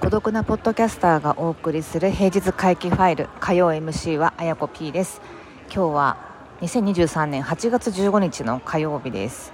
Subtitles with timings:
[0.00, 5.20] 孤独なポッドキャスターがお送りする平日回帰ファイル火曜 MC はあやこ P です。
[5.66, 6.16] 今日は
[6.62, 9.52] 2023年8月15日の火曜日です。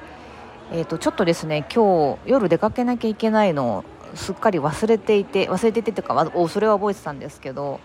[0.71, 3.85] えーとちょっとですね今日夜出かけなきゃいけないのを
[4.15, 7.81] すっかり忘れていて忘れていてというかおそれは覚えてたんですけど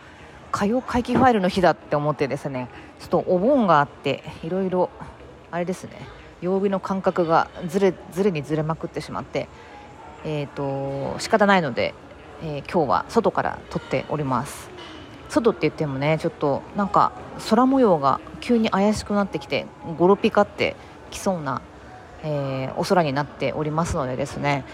[0.52, 2.68] 火曜回帰ファイルの日だって思ってですね
[3.00, 4.90] ちょっとお盆があっていろいろ
[5.52, 5.92] あれですね
[6.42, 9.48] 曜日の感覚がずれずれにずれまくってしまって
[10.26, 11.94] えーと仕方ないので
[12.42, 14.70] えー、今日は外から撮っております。
[15.28, 17.12] 外って言ってもねちょっとなんか
[17.50, 20.76] 空模様が急に怪しくなってきてゴロピカって
[21.12, 21.62] きそうな、
[22.24, 24.66] えー、お空になっておりますのでですね、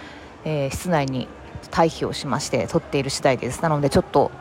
[0.46, 1.28] えー、室内に
[1.72, 3.62] 退避をしまして撮っている次第です。
[3.62, 4.32] なのでちょっと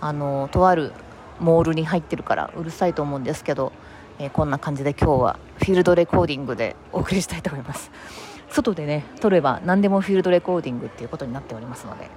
[0.00, 0.92] あのとある
[1.40, 3.72] モールに入ってるからうるさいと思うんですけど、
[4.18, 7.90] えこんな感じで今日はフィールドレコーディングでお送りしたいと思います。
[8.50, 12.08] 外でね撮れば何でもフィールドレコーディングっていうことになっておりますので。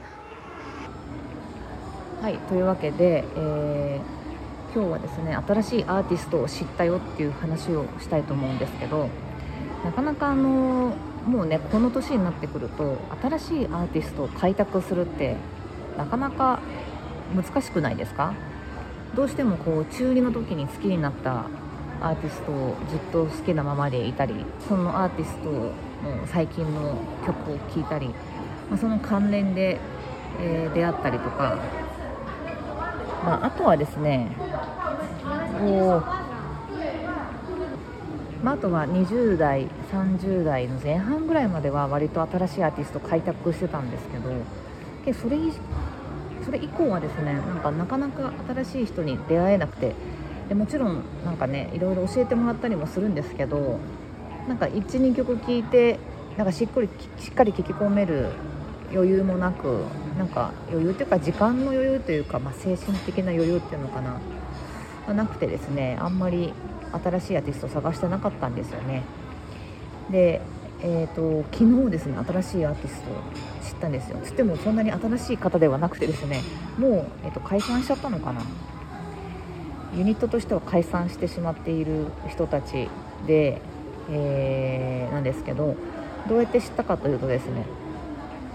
[2.22, 9.10] はいというわけで、えー、今日はですね新しいアーティストを知ったよっていう話をしたいと思うんですけど
[9.84, 10.94] なかなかあの
[11.26, 15.36] もうねこの年になってくると新しいアーティストを開拓するって
[15.98, 16.60] なかなか
[17.36, 18.34] 難しくないですか？
[19.16, 21.46] どうしてもこう中2の時に好きになった
[22.02, 25.72] アーティストをずっと好きなままでいたりそのアーティストの
[26.28, 29.80] 最近の曲を聴いたり、まあ、その関連で、
[30.40, 31.60] えー、出会ったりとか
[33.24, 34.32] まあ、あとはですね
[35.62, 36.02] お
[38.44, 44.32] まあ、あとは20代30代の前半ぐらいまでは割と新しいアーティスト開拓してたんですけど
[45.06, 45.38] けそれ
[46.44, 49.94] それ以降はですねなんかなかなか新しい人に出会えなくて
[50.50, 53.80] でもちろんなんかねいろいろ教えてもらったりもするんですけど
[54.48, 56.00] なんか12曲聴いて
[56.38, 56.90] なんかしっかり
[57.20, 58.30] しっかり聴き込める
[58.92, 59.86] 余裕もなく
[60.18, 64.20] なんか余裕というか時間の余裕というか、まあ、精神的な余裕っていうのかな、
[65.08, 66.54] がなくてですねあんまり
[66.92, 69.04] 新しいアーティストを探してなかったんですよね。
[70.10, 70.42] で、
[70.84, 73.14] えーと、昨日ですね新しいアーティストを
[73.64, 74.18] 知ったんですよ。
[74.24, 76.42] つってもそんなに新しい方ではなくてですね
[76.78, 78.42] もう、えーと、解散しちゃったのかな。
[79.96, 82.88] ユニットとしては解散してしまっている人たち
[83.28, 83.62] で、
[84.10, 85.76] えー、なんですけど
[86.30, 87.66] どうやって知ったかというとですね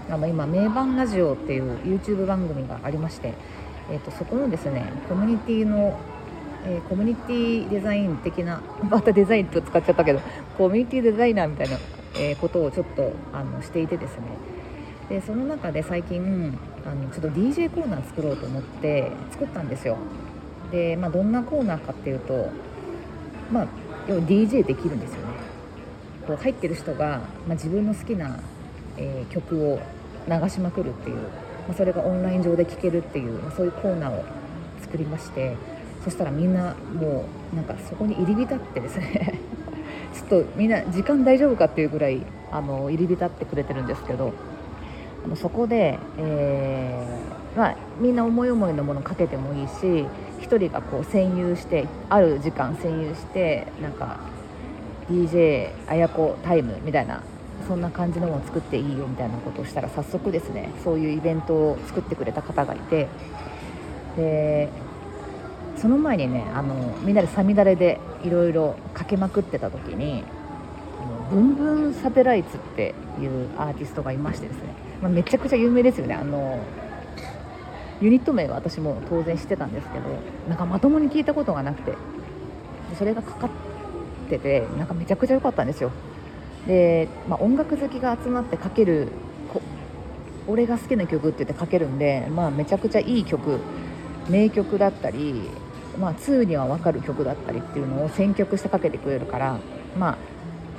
[0.09, 3.33] あの今名盤ラジオっていう YouTube 番組がありまして、
[3.91, 5.99] えーと、そこのですねコミュニティの、
[6.65, 10.21] え、コミュニティデザイン的なまたデザインと使っちゃったけど
[10.57, 11.77] コミュニティデザイナーみたいな、
[12.17, 14.23] え、ことをちょっとあのしていてですね。
[15.09, 19.97] でその中で最近あのちょっと DJ コーナー作ろうと思って作ったんですよ。
[20.71, 22.49] で、まあ、どんなコーナーかっていうと
[23.51, 23.67] まあ
[24.07, 25.27] 要は DJ できるんですよね。
[26.27, 28.39] こう入ってる人が、まあ、自分の好きな、
[28.97, 29.79] えー、曲を
[30.27, 31.23] 流しまくるっていう、ま
[31.71, 34.25] あ、それがオンライン上で聴けるっていう、まあ、そういうコーナーを
[34.81, 35.55] 作りまして
[36.03, 39.36] そしたらみんなもうなんかそこに入り浸ってですね。
[40.27, 42.21] っとみんな時間大丈夫かっていうぐらい
[42.51, 44.33] あの入り浸ってくれてるんですけど
[45.25, 50.05] あのそこで、えー、まあ、みんな思い思いのものかけてもいいし
[50.41, 54.19] 1人がこう占有してある時間占有してなんか
[55.09, 57.23] DJ あやこタイムみたいな
[57.67, 63.07] そんな感じのものを作っていいよみたいなことをしたら早速ですねそういうイベントを作ってくれた方がいて
[64.15, 64.69] で
[65.77, 70.23] その前にねあのみんなでさみだれでいろいろかけまくってた時に
[71.29, 76.15] ブンブンサテライツっていうアーティストがいましてですね、まあ、めちゃくちゃ有名ですよね。
[76.15, 76.59] あの
[77.99, 80.05] ユニット名は私も当然知ってたんですけど
[80.47, 81.93] なんかまともに聞いたことがなくて。
[82.97, 83.49] それがかかっ
[84.29, 85.91] ててなんかめちゃくちゃ良かったんですよ。
[86.67, 89.09] で、まあ、音楽好きが集まってかける
[90.47, 93.59] 俺が好きな曲って言ってかけるんで、まあ、めちゃくちゃいい曲
[94.29, 95.49] 名曲だったり、
[95.99, 99.59] まあ、2には分かる曲だったりっていうのを選曲してかけてくれるから、
[99.97, 100.17] まあ、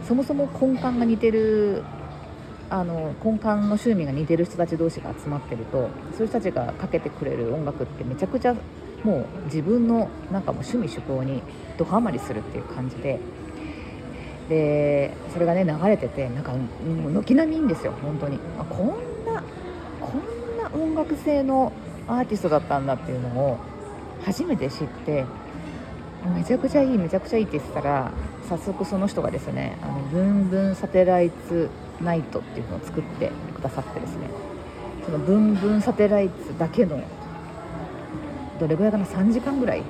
[0.07, 1.83] そもそも根幹が似てる
[2.71, 8.55] あの根幹の趣味が似てる人たち同士が集まってるとそういう人たちがかけてくれる音楽ってめちゃくちゃ
[9.05, 11.43] もう自分のなんかもう趣味趣向に
[11.79, 13.19] ドハマりするっていう感じで
[14.49, 16.53] でそれがね流れててなんか
[17.23, 19.43] 軒並みいいんですよ本当にあこんな
[20.01, 21.73] こんな音楽性の
[22.07, 23.59] アーティストだったんだっていうのを
[24.25, 25.25] 初めて知って
[26.35, 28.11] めちゃくちゃいいめちゃくちゃいいって言ってたら
[28.49, 31.69] 早速その人がですね「あのブンブンサテライツ
[32.01, 34.29] ナイト」っていうのを作ってくださってですね
[35.05, 37.01] そのブンブンサテライツだけの
[38.59, 39.83] どれぐらいかな3時間ぐらい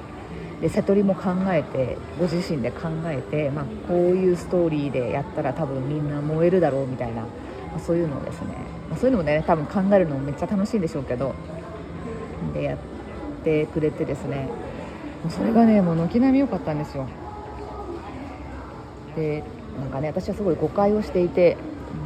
[0.61, 7.29] で瀬戸りも考えてご自身で考えて、まあ、こういうストーリーでやったら多分みんな燃えるだろうみたいな、ま
[7.77, 8.49] あ、そういうのをですね、
[8.91, 11.35] まあ、そういうのもね多分考えるのもめっちゃ楽しいんでしょうけど
[12.53, 12.79] でやっ
[13.49, 14.49] てくれてですね。
[15.31, 17.07] それがねもう軒並み良かったんですよ。
[19.17, 19.43] で
[19.81, 21.57] なんかね私はすごい誤解をしていて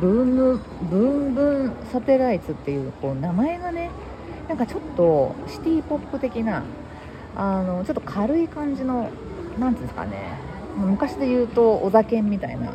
[0.00, 0.60] ブンブン
[0.90, 3.90] ブンブンサテライツっていうこう名前がね
[4.48, 6.62] なんかちょっとシティポップ的な
[7.36, 9.10] あのちょっと軽い感じの
[9.58, 10.38] 何ていうんですかね
[10.76, 12.72] 昔で言うとお酒みたいな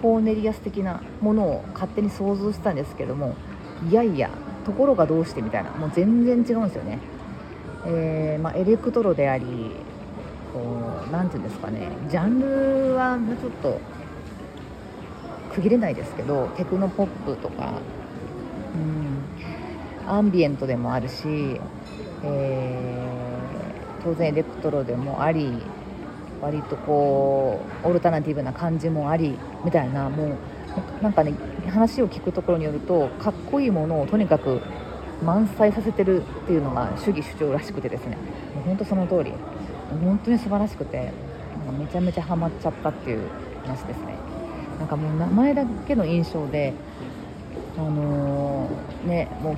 [0.00, 3.36] コーネリアス的なものを勝手に想像したんですけども
[3.88, 4.30] いやいや
[4.64, 6.98] ところがどうしてみたいなもう全然違うんですよね、
[7.84, 9.44] えー、まあ、エレクトロであり
[10.52, 10.60] こ
[11.08, 13.80] う何て言うんですかねジャンルはちょっと
[15.54, 17.80] 区切れないですけどテクノポップとか
[18.74, 21.24] うんアンビエントでもあるし、
[22.24, 25.62] えー、当然エレクトロでもあり
[26.40, 30.36] 割とこうオルタナティブな感じもありみたいなも
[31.00, 31.34] うなんかね
[31.68, 34.60] 話を聞くところによるとかっこいいものをとにかく
[35.24, 38.16] 満載させてるっていうのが主義主張らしくてですね。
[38.54, 39.32] もう本当その通り。
[40.00, 41.12] 本当に素晴らしくて
[41.66, 43.28] なんかめちゃめちゃハマっちゃったっていう
[43.64, 44.14] 話ですね。
[44.78, 46.72] なんかもう名前だけの印象で
[47.76, 49.56] あのー、ねもう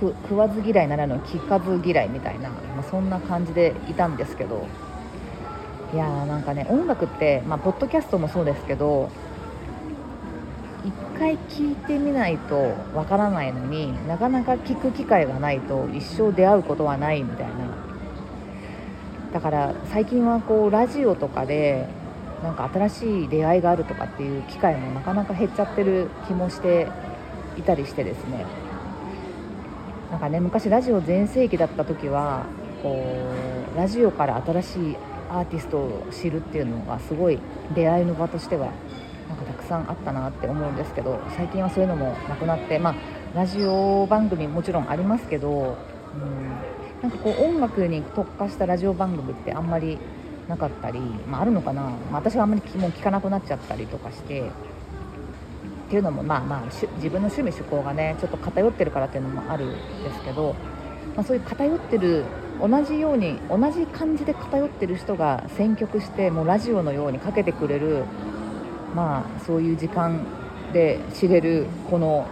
[0.00, 4.66] 食わず嫌いならぬ聞かず嫌いみたいな、まあ、そんな感じでいたんですけど。
[5.92, 9.10] いやーなんかね音楽って、まあ、ポッドキャストもそうですけど
[10.84, 17.54] 一回聞いてみないとわからないのになかなか聞く機会がないと一生出会うことはないみたいな。
[19.32, 21.88] だから最近はこうラジオとかで
[22.42, 26.86] なんか新しい出会いがあるとかっていう機会もなかなか減っちゃってる気もして
[27.56, 28.44] いたりしてですね。
[30.10, 32.46] なんかね昔ラジオ全盛期だった時は
[32.82, 33.16] こ
[33.74, 34.96] うラジオから新しい
[35.30, 37.38] アーティストを知るっていうのがすごい
[37.74, 38.68] 出会いの場としては
[39.64, 42.94] くさんあったなって思うんですけど最近はそういうのもなくなってまあ
[43.34, 49.98] ラジオ番組もちろんありますけど、うん、なんかこう音楽に特化したラジオ番組ってあんまり
[50.46, 59.76] なかったり、まあ、あるのかな、まあ、私はあんまりもう聞かなくなっちゃったりとかしてっていうのもまあまあ自分の趣味趣向がねちょっと偏ってるからっていうのもあるんで
[60.14, 60.54] すけど、
[61.14, 62.24] まあ、そういう偏ってる
[62.60, 68.04] 同じように同じ感じで偏ってる人が選曲してもうラジオのようにかけてくれる
[68.94, 70.24] まあそういう時間
[70.72, 72.26] で知れるこの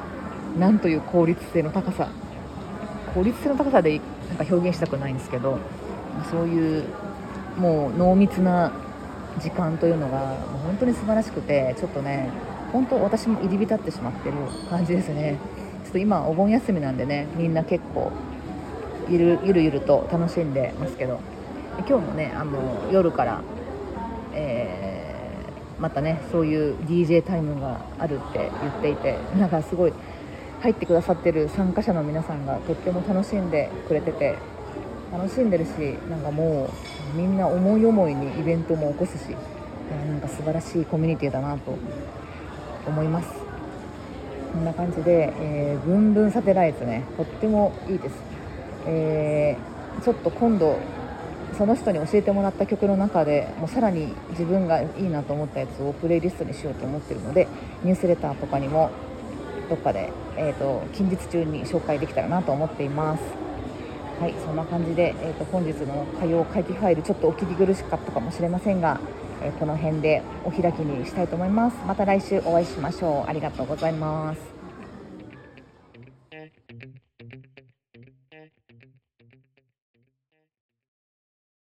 [0.59, 2.09] なんという効率性の高さ。
[3.15, 5.59] 効率性の高さでなんか表現したくないんですけど
[6.31, 6.85] そういう
[7.59, 8.73] もう濃密な
[9.39, 12.31] 時間というのが本当に素晴らしくてちょっとね
[12.73, 14.37] 本当私も入り浸ってしまってる
[14.71, 15.39] 感じですね。
[15.85, 18.11] ちょっと今お盆休みなんでねみんな結構
[19.11, 21.21] ゆるゆるゆると楽しんでますけど。
[21.89, 22.61] 今日もねあの
[22.93, 23.41] 夜から、
[24.35, 24.92] えー、
[25.83, 29.93] またねそういう DJ タイムがあるって言っていてなんかすごい
[30.61, 34.37] 入ってくださってる参加者の皆さんがとっても楽しんでくれてて
[35.11, 35.71] 楽しんでるし
[36.09, 36.71] なんかも
[37.13, 39.37] うみんな思い思いにイベントも起こすし
[40.07, 41.77] なんか素晴らしいコミュニティだなと
[42.87, 43.29] 思います。
[44.53, 48.15] こんな感じで、えー、ブンブンサテライトねとってもいいです。
[48.87, 50.79] えー、ちょっと今度
[51.57, 57.47] その人に教えてもらった曲の中でもうさらに自分がいいなと思ったやつをプレイリストにしようと思ってるので
[57.85, 58.91] ニュースレターとかにも
[59.69, 63.23] どっかで、えーと、近日中に紹介できたらなと思っています。
[64.21, 69.01] はいそんな感じで、えーと、本日の火曜会議ファイルちょっとお聞き苦しかったかもしれませんが、
[69.43, 71.77] えー、この辺でお開きにしたいと思います。
[71.87, 73.29] また来週お会いしましょう。
[73.29, 74.52] ありがとうございます。